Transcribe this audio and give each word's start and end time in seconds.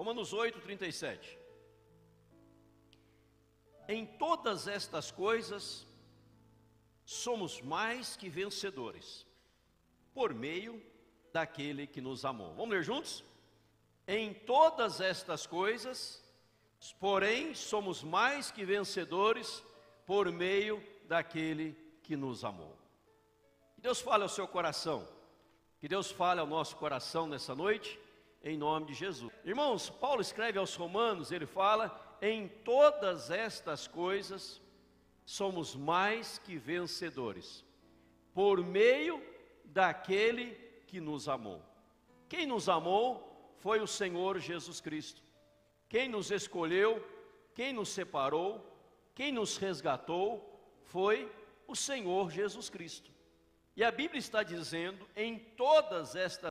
Romanos 0.00 0.32
8, 0.32 0.62
37. 0.62 1.38
Em 3.86 4.06
todas 4.06 4.66
estas 4.66 5.10
coisas, 5.10 5.86
somos 7.04 7.60
mais 7.60 8.16
que 8.16 8.30
vencedores, 8.30 9.26
por 10.14 10.32
meio 10.32 10.82
daquele 11.34 11.86
que 11.86 12.00
nos 12.00 12.24
amou. 12.24 12.54
Vamos 12.54 12.70
ler 12.70 12.82
juntos? 12.82 13.22
Em 14.08 14.32
todas 14.32 15.02
estas 15.02 15.46
coisas, 15.46 16.24
porém, 16.98 17.54
somos 17.54 18.02
mais 18.02 18.50
que 18.50 18.64
vencedores, 18.64 19.62
por 20.06 20.32
meio 20.32 20.82
daquele 21.04 21.76
que 22.02 22.16
nos 22.16 22.42
amou. 22.42 22.74
Que 23.74 23.82
Deus 23.82 24.00
fale 24.00 24.22
ao 24.22 24.30
seu 24.30 24.48
coração, 24.48 25.06
que 25.78 25.86
Deus 25.86 26.10
fale 26.10 26.40
ao 26.40 26.46
nosso 26.46 26.74
coração 26.76 27.26
nessa 27.26 27.54
noite, 27.54 28.00
em 28.42 28.56
nome 28.56 28.86
de 28.86 28.94
Jesus. 28.94 29.32
Irmãos, 29.44 29.90
Paulo 29.90 30.20
escreve 30.20 30.58
aos 30.58 30.74
Romanos, 30.74 31.30
ele 31.30 31.46
fala: 31.46 32.18
em 32.20 32.48
todas 32.48 33.30
estas 33.30 33.86
coisas 33.86 34.60
somos 35.24 35.76
mais 35.76 36.38
que 36.38 36.56
vencedores, 36.56 37.64
por 38.34 38.64
meio 38.64 39.22
daquele 39.64 40.54
que 40.86 41.00
nos 41.00 41.28
amou. 41.28 41.62
Quem 42.28 42.46
nos 42.46 42.68
amou 42.68 43.54
foi 43.58 43.80
o 43.80 43.86
Senhor 43.86 44.38
Jesus 44.38 44.80
Cristo. 44.80 45.22
Quem 45.88 46.08
nos 46.08 46.30
escolheu, 46.30 47.04
quem 47.54 47.72
nos 47.72 47.90
separou, 47.90 48.64
quem 49.14 49.32
nos 49.32 49.56
resgatou 49.56 50.60
foi 50.84 51.30
o 51.66 51.76
Senhor 51.76 52.30
Jesus 52.30 52.68
Cristo. 52.68 53.10
E 53.76 53.84
a 53.84 53.90
Bíblia 53.90 54.18
está 54.18 54.42
dizendo: 54.42 55.06
em 55.14 55.38
todas 55.38 56.16
estas 56.16 56.48